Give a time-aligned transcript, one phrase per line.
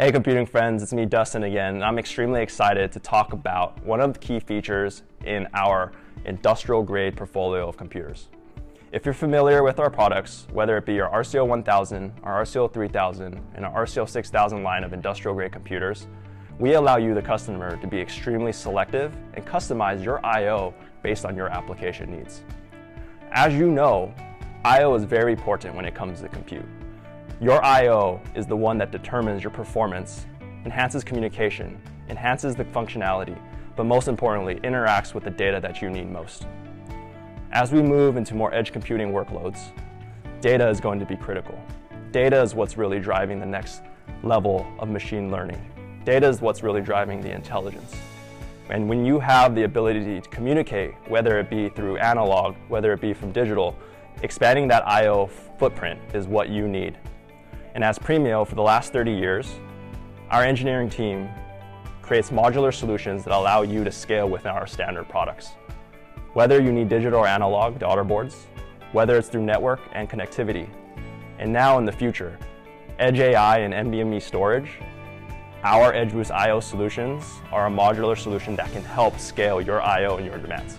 [0.00, 4.00] Hey computing friends, it's me Dustin again, and I'm extremely excited to talk about one
[4.00, 5.92] of the key features in our
[6.24, 8.28] industrial grade portfolio of computers.
[8.92, 13.38] If you're familiar with our products, whether it be your RCO 1000, our RCO 3000,
[13.54, 16.06] and our RCO 6000 line of industrial grade computers,
[16.58, 20.72] we allow you, the customer, to be extremely selective and customize your I.O.
[21.02, 22.42] based on your application needs.
[23.32, 24.14] As you know,
[24.64, 24.94] I.O.
[24.94, 26.64] is very important when it comes to compute.
[27.42, 28.20] Your I.O.
[28.34, 30.26] is the one that determines your performance,
[30.66, 33.34] enhances communication, enhances the functionality,
[33.76, 36.46] but most importantly, interacts with the data that you need most.
[37.52, 39.72] As we move into more edge computing workloads,
[40.42, 41.58] data is going to be critical.
[42.12, 43.84] Data is what's really driving the next
[44.22, 45.64] level of machine learning.
[46.04, 47.96] Data is what's really driving the intelligence.
[48.68, 53.00] And when you have the ability to communicate, whether it be through analog, whether it
[53.00, 53.78] be from digital,
[54.22, 55.28] expanding that I.O.
[55.58, 56.98] footprint is what you need
[57.74, 59.54] and as Premio for the last 30 years,
[60.30, 61.28] our engineering team
[62.02, 65.50] creates modular solutions that allow you to scale within our standard products.
[66.32, 68.46] Whether you need digital or analog daughter boards,
[68.92, 70.68] whether it's through network and connectivity,
[71.38, 72.38] and now in the future,
[72.98, 74.78] Edge AI and NVMe storage,
[75.62, 76.60] our EdgeBoost I.O.
[76.60, 80.16] solutions are a modular solution that can help scale your I.O.
[80.16, 80.78] and your demands.